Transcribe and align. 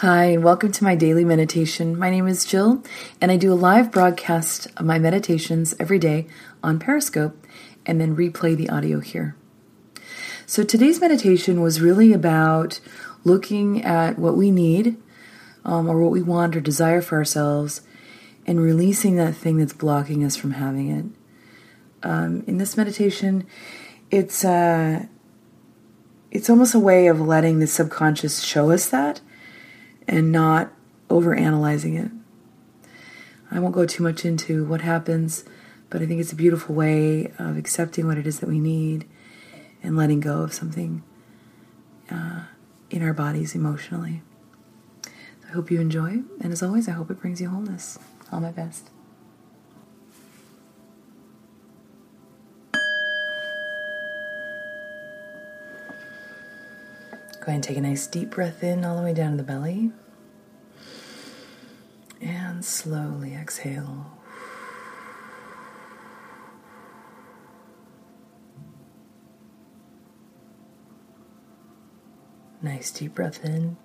Hi, 0.00 0.24
and 0.24 0.44
welcome 0.44 0.72
to 0.72 0.84
my 0.84 0.94
daily 0.94 1.24
meditation. 1.24 1.98
My 1.98 2.10
name 2.10 2.28
is 2.28 2.44
Jill, 2.44 2.82
and 3.18 3.32
I 3.32 3.38
do 3.38 3.50
a 3.50 3.54
live 3.54 3.90
broadcast 3.90 4.66
of 4.76 4.84
my 4.84 4.98
meditations 4.98 5.74
every 5.80 5.98
day 5.98 6.26
on 6.62 6.78
Periscope 6.78 7.46
and 7.86 7.98
then 7.98 8.14
replay 8.14 8.54
the 8.54 8.68
audio 8.68 9.00
here. 9.00 9.36
So 10.44 10.64
today's 10.64 11.00
meditation 11.00 11.62
was 11.62 11.80
really 11.80 12.12
about 12.12 12.78
looking 13.24 13.82
at 13.82 14.18
what 14.18 14.36
we 14.36 14.50
need 14.50 14.98
um, 15.64 15.88
or 15.88 15.98
what 16.02 16.12
we 16.12 16.20
want 16.20 16.54
or 16.56 16.60
desire 16.60 17.00
for 17.00 17.16
ourselves 17.16 17.80
and 18.46 18.60
releasing 18.60 19.16
that 19.16 19.34
thing 19.34 19.56
that's 19.56 19.72
blocking 19.72 20.22
us 20.22 20.36
from 20.36 20.50
having 20.50 20.90
it. 20.90 21.06
Um, 22.06 22.44
in 22.46 22.58
this 22.58 22.76
meditation, 22.76 23.46
it's 24.10 24.44
uh, 24.44 25.06
it's 26.30 26.50
almost 26.50 26.74
a 26.74 26.78
way 26.78 27.06
of 27.06 27.18
letting 27.18 27.60
the 27.60 27.66
subconscious 27.66 28.42
show 28.42 28.70
us 28.70 28.90
that 28.90 29.22
and 30.08 30.32
not 30.32 30.72
over 31.10 31.34
analyzing 31.34 31.94
it. 31.94 32.10
I 33.50 33.58
won't 33.58 33.74
go 33.74 33.86
too 33.86 34.02
much 34.02 34.24
into 34.24 34.64
what 34.64 34.80
happens, 34.80 35.44
but 35.88 36.02
I 36.02 36.06
think 36.06 36.20
it's 36.20 36.32
a 36.32 36.36
beautiful 36.36 36.74
way 36.74 37.32
of 37.38 37.56
accepting 37.56 38.06
what 38.06 38.18
it 38.18 38.26
is 38.26 38.40
that 38.40 38.48
we 38.48 38.58
need 38.58 39.08
and 39.82 39.96
letting 39.96 40.20
go 40.20 40.42
of 40.42 40.52
something 40.52 41.02
uh, 42.10 42.44
in 42.90 43.02
our 43.02 43.12
bodies 43.12 43.54
emotionally. 43.54 44.22
I 45.48 45.52
hope 45.52 45.70
you 45.70 45.80
enjoy, 45.80 46.22
and 46.40 46.52
as 46.52 46.62
always, 46.62 46.88
I 46.88 46.92
hope 46.92 47.10
it 47.10 47.20
brings 47.20 47.40
you 47.40 47.48
wholeness. 47.48 47.98
All 48.32 48.40
my 48.40 48.50
best. 48.50 48.90
Go 57.46 57.50
ahead 57.50 57.58
and 57.58 57.64
take 57.64 57.76
a 57.76 57.80
nice 57.80 58.08
deep 58.08 58.30
breath 58.30 58.64
in 58.64 58.84
all 58.84 58.96
the 58.96 59.02
way 59.04 59.14
down 59.14 59.30
to 59.30 59.36
the 59.36 59.44
belly. 59.44 59.92
And 62.20 62.64
slowly 62.64 63.34
exhale. 63.34 64.18
Nice 72.60 72.90
deep 72.90 73.14
breath 73.14 73.44
in. 73.44 73.76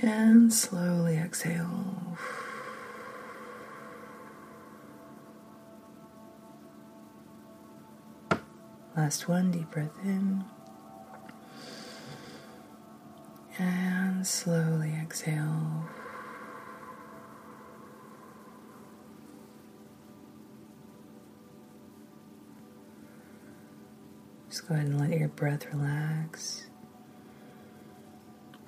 And 0.00 0.52
slowly 0.52 1.16
exhale. 1.16 2.16
Last 9.00 9.28
one, 9.28 9.50
deep 9.50 9.70
breath 9.70 9.96
in. 10.04 10.44
And 13.58 14.26
slowly 14.26 14.92
exhale. 14.92 15.88
Just 24.50 24.68
go 24.68 24.74
ahead 24.74 24.88
and 24.88 25.00
let 25.00 25.18
your 25.18 25.28
breath 25.28 25.64
relax. 25.72 26.66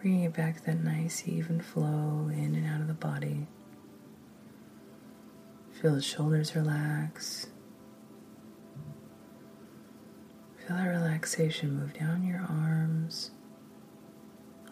Bringing 0.00 0.22
it 0.22 0.32
back 0.32 0.64
that 0.64 0.82
nice, 0.82 1.24
even 1.26 1.60
flow 1.60 2.30
in 2.32 2.54
and 2.54 2.66
out 2.66 2.80
of 2.80 2.88
the 2.88 2.94
body. 2.94 3.48
Feel 5.72 5.96
the 5.96 6.00
shoulders 6.00 6.56
relax. 6.56 7.48
Feel 10.72 10.84
that 10.84 10.88
relaxation 10.88 11.78
move 11.78 11.92
down 11.92 12.24
your 12.24 12.46
arms, 12.48 13.30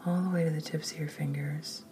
all 0.07 0.23
the 0.23 0.31
way 0.31 0.45
to 0.45 0.51
the 0.51 0.61
tips 0.61 0.93
of 0.93 0.99
your 0.99 1.09
fingers. 1.09 1.83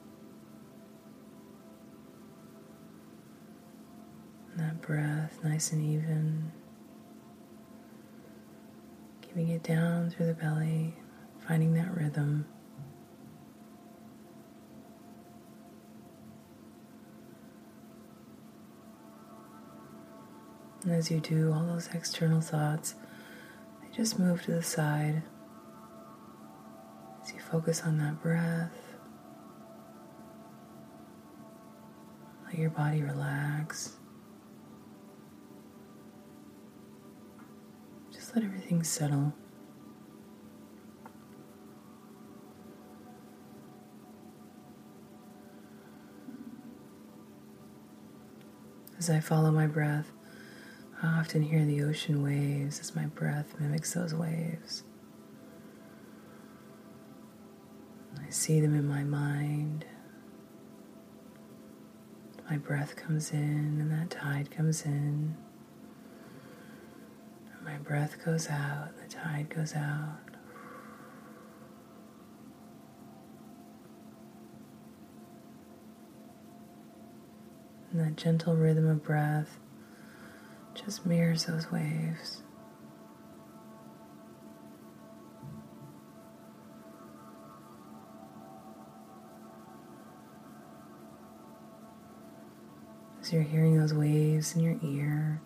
And 4.51 4.61
that 4.61 4.81
breath, 4.81 5.39
nice 5.45 5.73
and 5.73 5.83
even. 5.83 6.53
Keeping 9.21 9.49
it 9.49 9.63
down 9.63 10.09
through 10.09 10.27
the 10.27 10.35
belly, 10.35 10.95
finding 11.47 11.75
that 11.75 11.95
rhythm. 11.95 12.47
And 20.85 20.93
as 20.93 21.11
you 21.11 21.21
do, 21.21 21.53
all 21.53 21.67
those 21.67 21.91
external 21.93 22.41
thoughts 22.41 22.95
just 23.99 24.17
move 24.17 24.41
to 24.41 24.53
the 24.53 24.63
side 24.63 25.21
as 27.21 27.33
you 27.33 27.41
focus 27.41 27.83
on 27.85 27.99
that 27.99 28.23
breath. 28.23 28.71
Let 32.47 32.57
your 32.57 32.71
body 32.71 33.03
relax. 33.03 33.97
Just 38.13 38.37
let 38.37 38.45
everything 38.45 38.85
settle. 38.85 39.35
As 48.97 49.11
I 49.11 49.19
follow 49.19 49.51
my 49.51 49.67
breath, 49.67 50.13
I 51.01 51.07
often 51.21 51.43
hear 51.43 51.65
the 51.65 51.83
ocean 51.85 52.23
waves 52.25 52.81
as 52.81 52.97
my 52.97 53.07
breath 53.07 53.55
mimics 53.61 53.95
those 53.95 54.13
waves. 54.13 54.83
I 58.21 58.31
see 58.31 58.61
them 58.61 58.75
in 58.75 58.89
my 58.89 59.05
mind. 59.05 59.85
My 62.51 62.57
breath 62.57 62.97
comes 62.97 63.31
in 63.31 63.79
and 63.81 63.93
that 63.93 64.11
tide 64.11 64.51
comes 64.51 64.85
in. 64.85 65.37
And 67.53 67.65
my 67.65 67.77
breath 67.77 68.17
goes 68.25 68.49
out, 68.49 68.89
and 68.89 69.09
the 69.09 69.15
tide 69.15 69.51
goes 69.51 69.75
out. 69.77 70.19
And 77.93 78.01
that 78.01 78.17
gentle 78.17 78.57
rhythm 78.57 78.89
of 78.89 79.05
breath 79.05 79.59
just 80.85 81.05
mirrors 81.05 81.45
those 81.45 81.71
waves. 81.71 82.43
As 93.21 93.33
you're 93.33 93.43
hearing 93.43 93.79
those 93.79 93.93
waves 93.93 94.55
in 94.55 94.63
your 94.63 94.79
ear, 94.83 95.43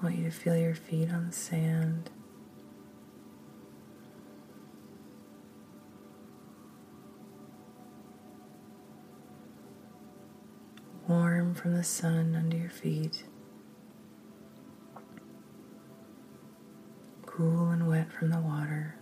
I 0.00 0.04
want 0.04 0.16
you 0.16 0.24
to 0.24 0.30
feel 0.30 0.56
your 0.56 0.74
feet 0.74 1.10
on 1.10 1.26
the 1.26 1.32
sand. 1.32 2.10
Warm 11.08 11.54
from 11.54 11.74
the 11.74 11.84
sun 11.84 12.34
under 12.34 12.56
your 12.56 12.70
feet. 12.70 13.24
Cool 17.36 17.68
and 17.68 17.86
wet 17.86 18.10
from 18.10 18.30
the 18.30 18.40
water. 18.40 18.96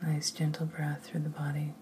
Nice 0.00 0.30
gentle 0.30 0.64
breath 0.66 1.04
through 1.04 1.20
the 1.20 1.28
body. 1.28 1.74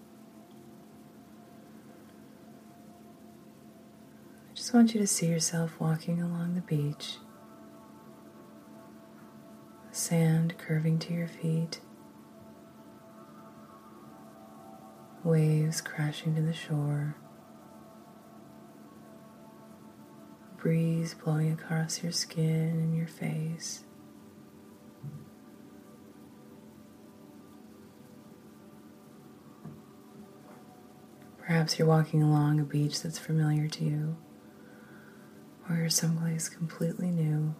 I 4.51 4.55
just 4.55 4.73
want 4.73 4.93
you 4.93 4.99
to 4.99 5.07
see 5.07 5.27
yourself 5.27 5.79
walking 5.79 6.21
along 6.21 6.55
the 6.55 6.61
beach 6.61 7.17
sand 10.03 10.55
curving 10.57 10.99
to 10.99 11.13
your 11.13 11.27
feet. 11.27 11.79
waves 15.23 15.79
crashing 15.79 16.35
to 16.35 16.41
the 16.41 16.53
shore, 16.53 17.15
breeze 20.57 21.13
blowing 21.13 21.51
across 21.53 22.03
your 22.03 22.11
skin 22.11 22.71
and 22.71 22.95
your 22.95 23.07
face. 23.07 23.85
Perhaps 31.37 31.77
you're 31.77 31.87
walking 31.87 32.23
along 32.23 32.59
a 32.59 32.63
beach 32.63 33.01
that's 33.01 33.19
familiar 33.19 33.67
to 33.67 33.83
you, 33.83 34.17
or 35.69 35.75
you're 35.77 35.89
someplace 35.89 36.49
completely 36.49 37.09
new. 37.11 37.53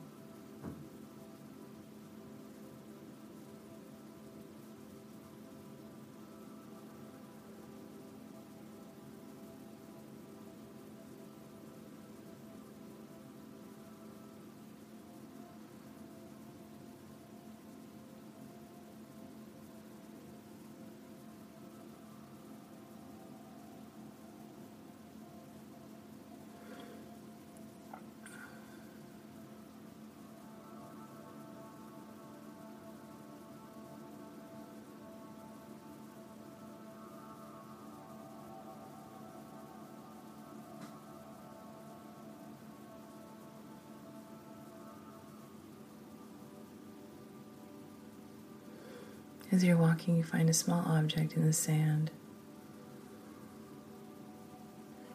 As 49.54 49.64
you're 49.64 49.78
walking, 49.78 50.18
you 50.18 50.24
find 50.24 50.50
a 50.50 50.54
small 50.54 50.84
object 50.88 51.34
in 51.34 51.46
the 51.46 51.54
sand. 51.54 52.10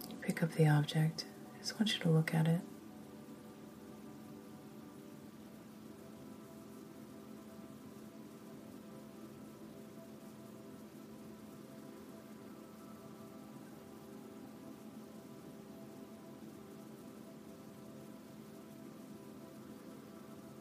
You 0.09 0.17
pick 0.23 0.45
up 0.45 0.53
the 0.53 0.69
object. 0.69 1.25
I 1.57 1.59
just 1.59 1.81
want 1.81 1.93
you 1.93 1.99
to 2.05 2.09
look 2.09 2.33
at 2.33 2.47
it. 2.47 2.61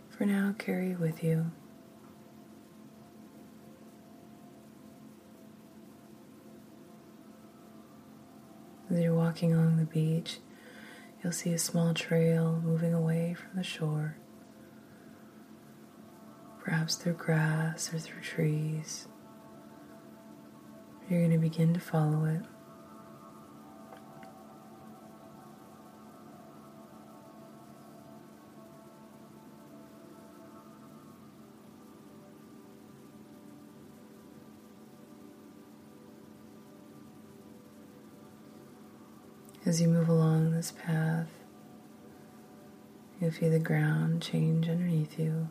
For 0.09 0.25
now, 0.25 0.55
carry 0.57 0.95
with 0.95 1.23
you. 1.23 1.51
As 8.89 9.01
you're 9.01 9.13
walking 9.13 9.53
along 9.53 9.77
the 9.77 9.85
beach, 9.85 10.37
you'll 11.21 11.33
see 11.33 11.51
a 11.51 11.59
small 11.59 11.93
trail 11.93 12.61
moving 12.63 12.93
away 12.93 13.33
from 13.33 13.57
the 13.57 13.63
shore, 13.63 14.15
perhaps 16.63 16.95
through 16.95 17.13
grass 17.13 17.93
or 17.93 17.99
through 17.99 18.21
trees. 18.21 19.07
You're 21.09 21.19
going 21.19 21.31
to 21.31 21.37
begin 21.37 21.73
to 21.73 21.79
follow 21.79 22.25
it. 22.25 22.41
As 39.67 39.81
you 39.81 39.89
move 39.89 40.07
along 40.07 40.51
this 40.51 40.71
path, 40.71 41.27
you'll 43.19 43.31
feel 43.31 43.51
the 43.51 43.59
ground 43.59 44.21
change 44.21 44.69
underneath 44.69 45.19
you, 45.19 45.49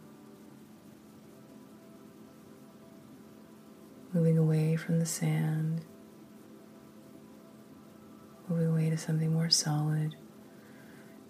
moving 4.15 4.39
away 4.39 4.75
from 4.77 5.01
the 5.01 5.05
sand, 5.05 5.83
moving 8.49 8.69
away 8.69 8.89
to 8.89 8.97
something 8.97 9.35
more 9.35 9.51
solid, 9.51 10.17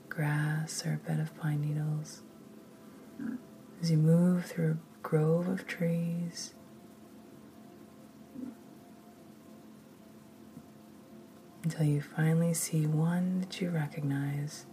grass 0.08 0.86
or 0.86 0.92
a 0.92 1.08
bed 1.08 1.18
of 1.18 1.36
pine 1.36 1.62
needles. 1.62 2.22
As 3.82 3.90
you 3.90 3.96
move 3.96 4.44
through 4.44 4.78
a 4.78 5.02
grove 5.02 5.48
of 5.48 5.66
trees, 5.66 6.54
until 11.66 11.84
you 11.84 12.00
finally 12.00 12.54
see 12.54 12.86
one 12.86 13.40
that 13.40 13.60
you 13.60 13.68
recognize. 13.70 14.66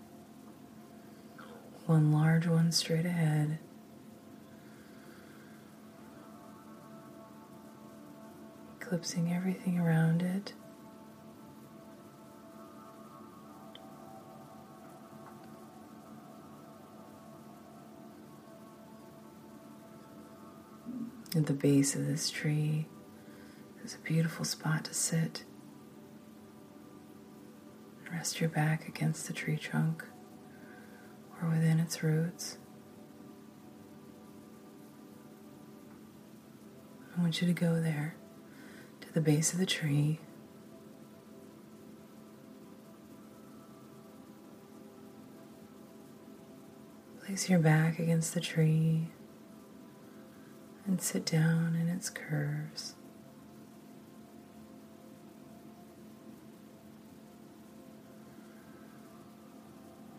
One 1.87 2.11
large 2.11 2.45
one 2.45 2.71
straight 2.71 3.07
ahead. 3.07 3.57
Eclipsing 8.79 9.33
everything 9.33 9.79
around 9.79 10.21
it. 10.21 10.53
At 21.35 21.47
the 21.47 21.53
base 21.53 21.95
of 21.95 22.05
this 22.05 22.29
tree, 22.29 22.85
there's 23.77 23.95
a 23.95 24.07
beautiful 24.07 24.45
spot 24.45 24.85
to 24.85 24.93
sit. 24.93 25.43
Rest 28.13 28.39
your 28.39 28.49
back 28.49 28.87
against 28.87 29.27
the 29.27 29.33
tree 29.33 29.57
trunk 29.57 30.05
or 31.41 31.49
within 31.49 31.79
its 31.79 32.03
roots. 32.03 32.57
I 37.17 37.21
want 37.21 37.41
you 37.41 37.47
to 37.47 37.53
go 37.53 37.81
there 37.81 38.15
to 39.01 39.11
the 39.13 39.19
base 39.19 39.51
of 39.51 39.59
the 39.59 39.65
tree. 39.65 40.19
Place 47.25 47.49
your 47.49 47.59
back 47.59 47.97
against 47.97 48.35
the 48.35 48.41
tree 48.41 49.07
and 50.85 51.01
sit 51.01 51.25
down 51.25 51.75
in 51.75 51.89
its 51.89 52.09
curves. 52.09 52.95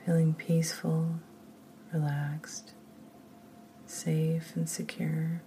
Feeling 0.04 0.34
peaceful, 0.34 1.20
relaxed, 1.92 2.74
safe, 3.86 4.54
and 4.54 4.68
secure. 4.68 5.42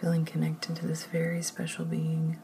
Feeling 0.00 0.24
connected 0.24 0.74
to 0.76 0.86
this 0.86 1.04
very 1.04 1.42
special 1.42 1.84
being 1.84 2.38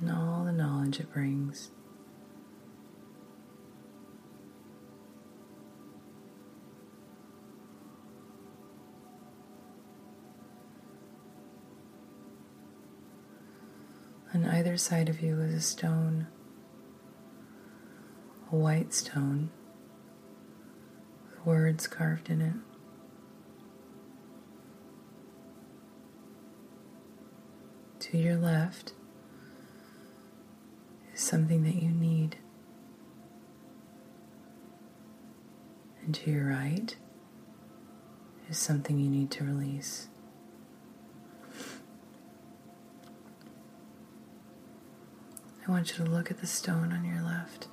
and 0.00 0.10
all 0.12 0.44
the 0.44 0.52
knowledge 0.52 1.00
it 1.00 1.12
brings. 1.12 1.70
Either 14.64 14.78
side 14.78 15.10
of 15.10 15.20
you 15.20 15.38
is 15.42 15.52
a 15.52 15.60
stone, 15.60 16.26
a 18.50 18.56
white 18.56 18.94
stone 18.94 19.50
with 21.28 21.44
words 21.44 21.86
carved 21.86 22.30
in 22.30 22.40
it. 22.40 22.54
To 28.04 28.16
your 28.16 28.36
left 28.36 28.94
is 31.12 31.20
something 31.20 31.62
that 31.64 31.74
you 31.74 31.90
need, 31.90 32.38
and 36.02 36.14
to 36.14 36.30
your 36.30 36.46
right 36.46 36.96
is 38.48 38.56
something 38.56 38.98
you 38.98 39.10
need 39.10 39.30
to 39.32 39.44
release. 39.44 40.08
I 45.66 45.70
want 45.70 45.90
you 45.96 46.04
to 46.04 46.10
look 46.10 46.30
at 46.30 46.40
the 46.40 46.46
stone 46.46 46.92
on 46.92 47.04
your 47.06 47.22
left. 47.22 47.68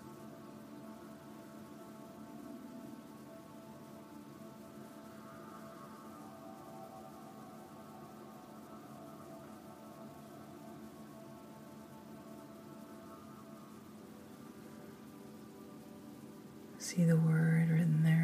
See 16.77 17.03
the 17.03 17.17
word 17.17 17.69
written 17.69 18.03
there. 18.03 18.20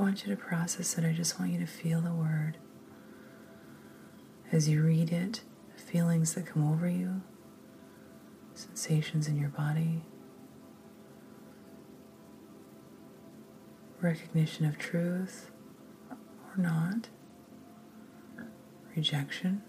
Want 0.00 0.26
you 0.26 0.34
to 0.34 0.40
process 0.40 0.96
it, 0.96 1.04
I 1.04 1.12
just 1.12 1.38
want 1.38 1.52
you 1.52 1.58
to 1.60 1.66
feel 1.66 2.00
the 2.00 2.12
word. 2.12 2.56
As 4.50 4.68
you 4.68 4.82
read 4.82 5.12
it, 5.12 5.42
feelings 5.76 6.34
that 6.34 6.46
come 6.46 6.70
over 6.70 6.88
you, 6.88 7.20
sensations 8.54 9.28
in 9.28 9.38
your 9.38 9.50
body, 9.50 10.02
recognition 14.00 14.64
of 14.64 14.78
truth 14.78 15.50
or 16.10 16.56
not, 16.56 17.08
rejection. 18.96 19.62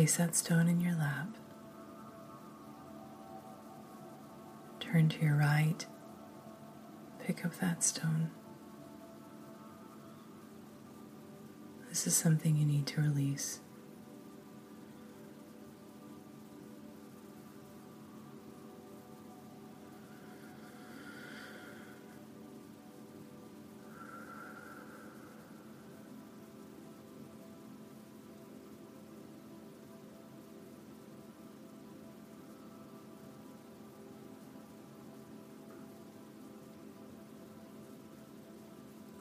Place 0.00 0.16
that 0.16 0.34
stone 0.34 0.66
in 0.66 0.80
your 0.80 0.94
lap. 0.94 1.36
Turn 4.80 5.10
to 5.10 5.20
your 5.22 5.36
right. 5.36 5.84
Pick 7.22 7.44
up 7.44 7.54
that 7.56 7.84
stone. 7.84 8.30
This 11.90 12.06
is 12.06 12.16
something 12.16 12.56
you 12.56 12.64
need 12.64 12.86
to 12.86 13.02
release. 13.02 13.60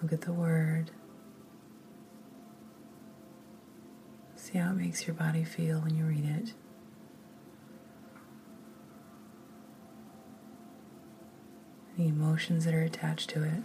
Look 0.02 0.14
at 0.14 0.22
the 0.22 0.34
word. 0.34 0.92
See 4.36 4.58
how 4.58 4.72
it 4.72 4.76
makes 4.76 5.06
your 5.06 5.14
body 5.14 5.44
feel 5.44 5.80
when 5.80 5.96
you 5.96 6.06
read 6.06 6.26
it. 6.26 6.54
The 11.98 12.08
emotions 12.08 12.64
that 12.64 12.74
are 12.74 12.82
attached 12.82 13.30
to 13.32 13.44
it. 13.44 13.64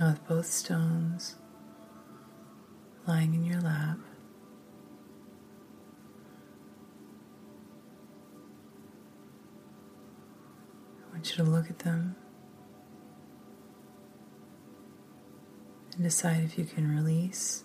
Now, 0.00 0.10
with 0.10 0.28
both 0.28 0.46
stones 0.46 1.34
lying 3.04 3.34
in 3.34 3.42
your 3.42 3.60
lap, 3.60 3.98
I 11.02 11.12
want 11.12 11.28
you 11.30 11.44
to 11.44 11.50
look 11.50 11.68
at 11.68 11.80
them 11.80 12.14
and 15.94 16.04
decide 16.04 16.44
if 16.44 16.56
you 16.56 16.64
can 16.64 16.94
release 16.94 17.64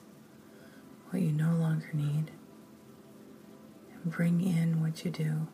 what 1.12 1.22
you 1.22 1.32
no 1.32 1.52
longer 1.52 1.92
need 1.94 2.32
and 3.94 4.12
bring 4.12 4.42
in 4.42 4.82
what 4.82 5.06
you 5.06 5.12
do. 5.12 5.48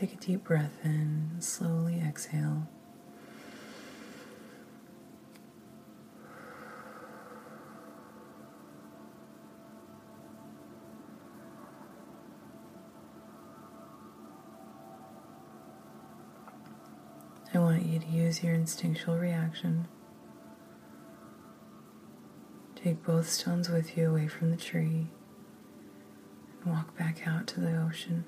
Take 0.00 0.14
a 0.14 0.16
deep 0.16 0.44
breath 0.44 0.78
in, 0.82 1.32
slowly 1.40 2.00
exhale. 2.00 2.66
I 17.52 17.58
want 17.58 17.84
you 17.84 17.98
to 17.98 18.06
use 18.06 18.42
your 18.42 18.54
instinctual 18.54 19.18
reaction. 19.18 19.86
Take 22.74 23.02
both 23.02 23.28
stones 23.28 23.68
with 23.68 23.98
you 23.98 24.08
away 24.08 24.28
from 24.28 24.50
the 24.50 24.56
tree 24.56 25.08
and 26.64 26.72
walk 26.72 26.96
back 26.96 27.28
out 27.28 27.46
to 27.48 27.60
the 27.60 27.76
ocean 27.76 28.24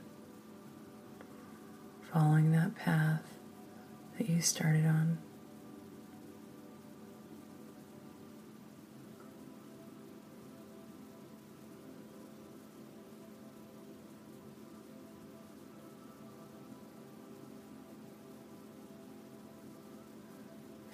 following 2.13 2.53
that 2.53 2.75
path 2.75 3.23
that 4.19 4.29
you 4.29 4.41
started 4.43 4.85
on. 4.85 5.19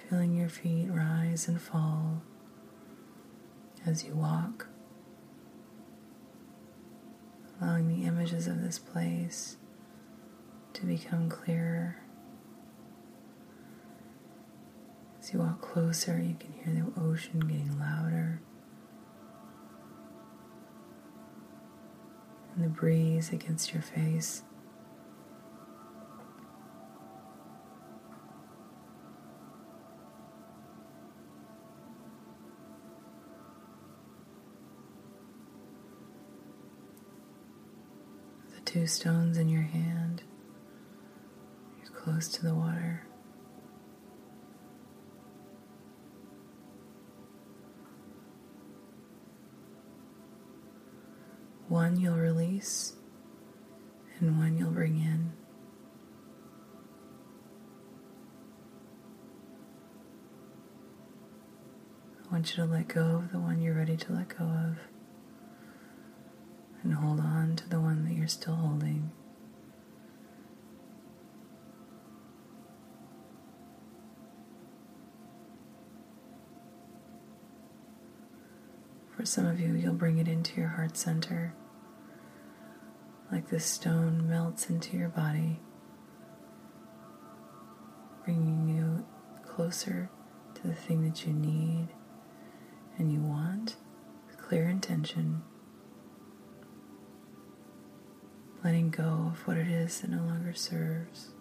Feeling 0.09 0.35
your 0.35 0.49
feet 0.49 0.87
rise 0.89 1.47
and 1.47 1.61
fall 1.61 2.23
as 3.85 4.03
you 4.05 4.15
walk, 4.15 4.67
allowing 7.61 7.87
the 7.89 8.07
images 8.07 8.47
of 8.47 8.63
this 8.63 8.79
place 8.79 9.57
to 10.79 10.85
become 10.85 11.29
clearer. 11.29 11.97
As 15.19 15.33
you 15.33 15.39
walk 15.39 15.61
closer, 15.61 16.21
you 16.21 16.35
can 16.39 16.53
hear 16.53 16.73
the 16.73 17.01
ocean 17.01 17.41
getting 17.41 17.77
louder. 17.77 18.39
And 22.55 22.63
the 22.63 22.69
breeze 22.69 23.33
against 23.33 23.73
your 23.73 23.81
face. 23.81 24.43
The 38.55 38.61
two 38.61 38.87
stones 38.87 39.37
in 39.37 39.49
your 39.49 39.63
hand 39.63 40.23
close 41.99 42.29
to 42.29 42.41
the 42.41 42.55
water. 42.55 43.05
One 51.67 51.99
you'll 51.99 52.15
release, 52.15 52.93
and 54.19 54.39
one 54.39 54.57
you'll 54.57 54.71
bring 54.71 54.95
in. 54.95 55.33
I 62.25 62.31
want 62.31 62.49
you 62.49 62.63
to 62.63 62.71
let 62.71 62.87
go 62.87 63.01
of 63.01 63.31
the 63.33 63.39
one 63.39 63.61
you're 63.61 63.75
ready 63.75 63.97
to 63.97 64.13
let 64.13 64.29
go 64.29 64.45
of, 64.45 64.77
and 66.81 66.93
hold 66.93 67.19
on 67.19 67.57
to 67.57 67.69
the 67.69 67.81
one 67.81 68.05
that 68.05 68.13
you're 68.13 68.27
still 68.27 68.55
holding. 68.55 69.11
For 79.19 79.25
some 79.25 79.45
of 79.45 79.59
you, 79.59 79.73
you'll 79.73 79.95
bring 79.95 80.17
it 80.17 80.29
into 80.29 80.61
your 80.61 80.69
heart 80.69 80.95
center, 80.95 81.53
like 83.29 83.49
this 83.49 83.65
stone 83.65 84.29
melts 84.29 84.69
into 84.69 84.95
your 84.95 85.09
body, 85.09 85.59
bringing 88.23 88.69
you 88.69 89.05
closer 89.45 90.09
to 90.55 90.67
the 90.67 90.73
thing 90.73 91.03
that 91.03 91.25
you 91.25 91.33
need 91.33 91.89
and 92.97 93.11
you 93.11 93.19
want 93.19 93.75
with 94.25 94.37
clear 94.37 94.69
intention. 94.69 95.41
Letting 98.63 98.89
go 98.89 99.33
of 99.33 99.45
what 99.45 99.57
it 99.57 99.67
is 99.67 99.99
that 99.99 100.11
no 100.11 100.23
longer 100.23 100.53
serves. 100.53 101.31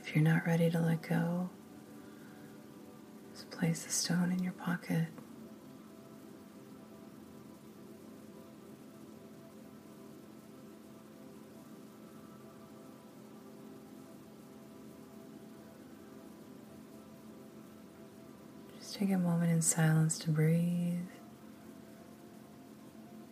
If 0.00 0.16
you're 0.16 0.24
not 0.24 0.44
ready 0.44 0.68
to 0.68 0.80
let 0.80 1.02
go, 1.02 1.50
place 3.58 3.84
the 3.84 3.90
stone 3.90 4.32
in 4.32 4.42
your 4.42 4.52
pocket. 4.52 5.06
Just 18.78 18.96
take 18.96 19.10
a 19.10 19.16
moment 19.16 19.50
in 19.50 19.62
silence 19.62 20.18
to 20.18 20.30
breathe. 20.30 20.98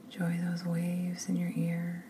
Enjoy 0.04 0.38
those 0.48 0.64
waves 0.64 1.28
in 1.28 1.36
your 1.36 1.52
ear. 1.54 2.06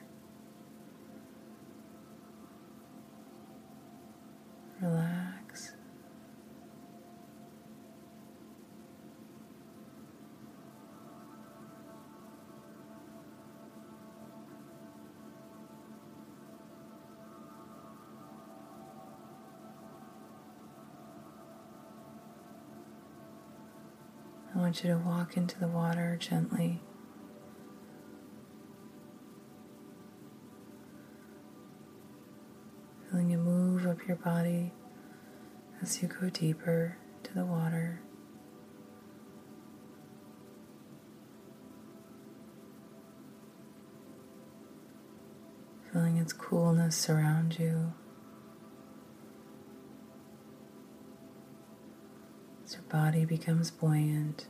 Want 24.64 24.82
you 24.82 24.88
to 24.88 24.96
walk 24.96 25.36
into 25.36 25.60
the 25.60 25.68
water 25.68 26.16
gently. 26.18 26.80
Feeling 33.10 33.30
it 33.30 33.36
move 33.36 33.86
up 33.86 33.98
your 34.08 34.16
body 34.16 34.72
as 35.82 36.00
you 36.00 36.08
go 36.08 36.30
deeper 36.30 36.96
to 37.24 37.34
the 37.34 37.44
water. 37.44 38.00
Feeling 45.92 46.16
its 46.16 46.32
coolness 46.32 46.96
surround 46.96 47.58
you. 47.58 47.92
Body 52.94 53.24
becomes 53.24 53.72
buoyant. 53.72 54.46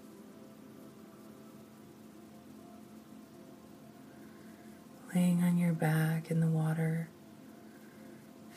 Laying 5.15 5.43
on 5.43 5.57
your 5.57 5.73
back 5.73 6.31
in 6.31 6.41
the 6.41 6.47
water 6.47 7.09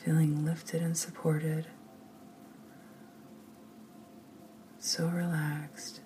feeling 0.04 0.44
lifted 0.44 0.82
and 0.82 0.94
supported, 0.94 1.68
so 4.78 5.06
relaxed. 5.06 6.02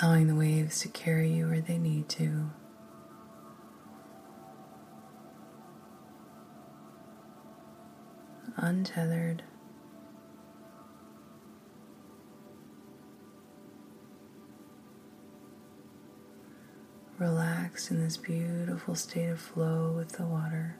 Allowing 0.00 0.28
the 0.28 0.36
waves 0.36 0.78
to 0.82 0.88
carry 0.88 1.32
you 1.32 1.48
where 1.48 1.60
they 1.60 1.76
need 1.76 2.08
to. 2.10 2.50
Untethered. 8.56 9.42
relaxed 17.20 17.90
in 17.90 18.02
this 18.02 18.16
beautiful 18.16 18.94
state 18.94 19.28
of 19.28 19.38
flow 19.38 19.92
with 19.94 20.12
the 20.12 20.24
water, 20.24 20.78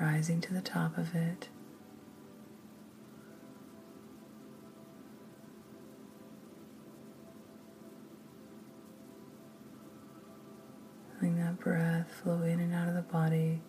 rising 0.00 0.40
to 0.40 0.54
the 0.54 0.60
top 0.60 0.96
of 0.96 1.12
it. 1.14 1.48
Feeling 11.18 11.36
that 11.38 11.58
breath 11.58 12.12
flow 12.22 12.42
in 12.42 12.60
and 12.60 12.72
out 12.72 12.88
of 12.88 12.94
the 12.94 13.02
body. 13.02 13.60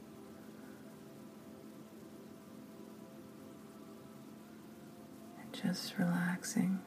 Just 5.65 5.97
relaxing. 5.97 6.79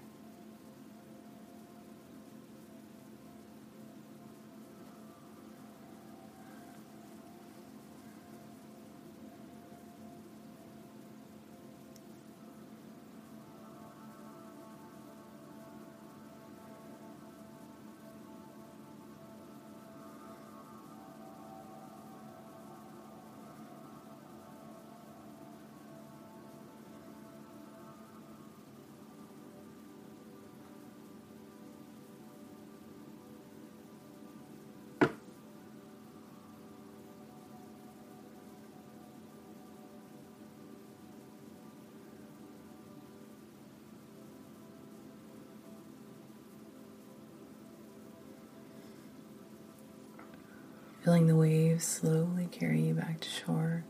Feeling 51.07 51.29
the 51.29 51.37
waves 51.37 51.85
slowly 51.85 52.49
carry 52.51 52.81
you 52.81 52.93
back 52.93 53.21
to 53.21 53.29
shore. 53.29 53.85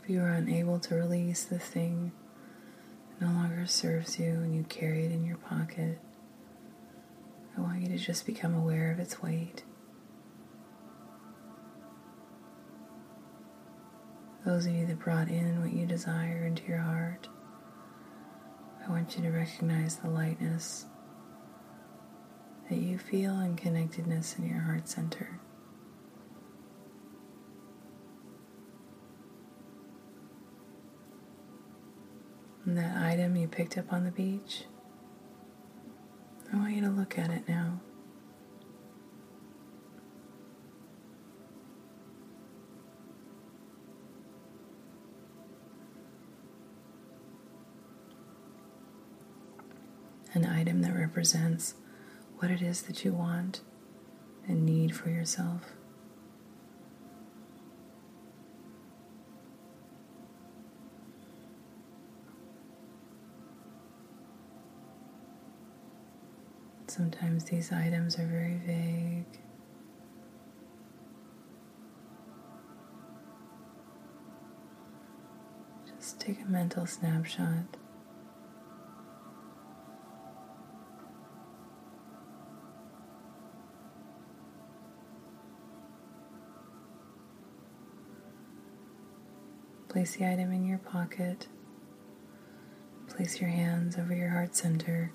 If 0.00 0.08
you 0.08 0.20
are 0.20 0.28
unable 0.28 0.78
to 0.78 0.94
release 0.94 1.42
the 1.42 1.58
thing 1.58 2.12
that 3.18 3.26
no 3.26 3.32
longer 3.32 3.66
serves 3.66 4.20
you 4.20 4.34
and 4.34 4.54
you 4.54 4.62
carry 4.68 5.06
it 5.06 5.10
in 5.10 5.24
your 5.24 5.38
pocket, 5.38 5.98
I 7.58 7.62
want 7.62 7.82
you 7.82 7.88
to 7.88 7.98
just 7.98 8.24
become 8.26 8.54
aware 8.54 8.92
of 8.92 9.00
its 9.00 9.20
weight. 9.20 9.64
Those 14.46 14.66
of 14.66 14.74
you 14.74 14.86
that 14.86 15.00
brought 15.00 15.28
in 15.28 15.60
what 15.60 15.72
you 15.72 15.86
desire 15.86 16.44
into 16.46 16.62
your 16.68 16.78
heart, 16.78 17.28
I 18.86 18.88
want 18.88 19.16
you 19.16 19.24
to 19.24 19.30
recognize 19.30 19.96
the 19.96 20.08
lightness 20.08 20.86
that 22.70 22.78
you 22.78 22.96
feel 22.96 23.32
and 23.32 23.58
connectedness 23.58 24.36
in 24.38 24.46
your 24.48 24.60
heart 24.60 24.88
center. 24.88 25.40
And 32.64 32.78
that 32.78 32.96
item 32.96 33.34
you 33.34 33.48
picked 33.48 33.76
up 33.76 33.92
on 33.92 34.04
the 34.04 34.12
beach, 34.12 34.62
I 36.52 36.56
want 36.56 36.72
you 36.72 36.82
to 36.82 36.90
look 36.90 37.18
at 37.18 37.30
it 37.30 37.48
now. 37.48 37.80
An 50.36 50.44
item 50.44 50.82
that 50.82 50.94
represents 50.94 51.76
what 52.40 52.50
it 52.50 52.60
is 52.60 52.82
that 52.82 53.06
you 53.06 53.14
want 53.14 53.62
and 54.46 54.66
need 54.66 54.94
for 54.94 55.08
yourself. 55.08 55.62
Sometimes 66.86 67.44
these 67.44 67.72
items 67.72 68.18
are 68.18 68.26
very 68.26 68.60
vague. 68.66 69.40
Just 75.98 76.20
take 76.20 76.42
a 76.42 76.44
mental 76.44 76.84
snapshot. 76.84 77.78
Place 90.06 90.18
the 90.18 90.30
item 90.30 90.52
in 90.52 90.64
your 90.64 90.78
pocket. 90.78 91.48
Place 93.08 93.40
your 93.40 93.50
hands 93.50 93.98
over 93.98 94.14
your 94.14 94.28
heart 94.28 94.54
center. 94.54 95.10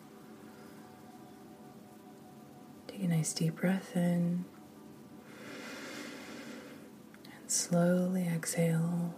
Take 2.88 3.04
a 3.04 3.08
nice 3.08 3.32
deep 3.32 3.56
breath 3.56 3.96
in. 3.96 4.44
And 7.24 7.50
slowly 7.50 8.28
exhale. 8.28 9.16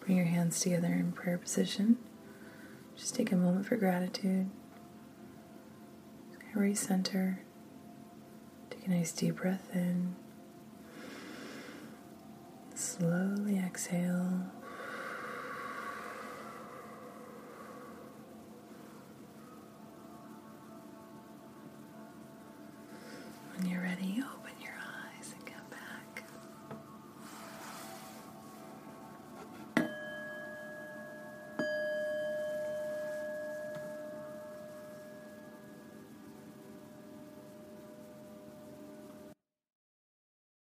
Bring 0.00 0.18
your 0.18 0.26
hands 0.26 0.60
together 0.60 0.88
in 0.88 1.12
prayer 1.12 1.38
position. 1.38 1.96
Just 2.96 3.14
take 3.14 3.32
a 3.32 3.36
moment 3.36 3.64
for 3.64 3.76
gratitude. 3.76 4.50
Recenter. 6.58 7.38
Take 8.68 8.88
a 8.88 8.90
nice 8.90 9.12
deep 9.12 9.36
breath 9.36 9.68
in. 9.72 10.16
Slowly 12.74 13.58
exhale. 13.58 14.42
When 23.54 23.66
you're 23.70 23.82
ready, 23.82 24.24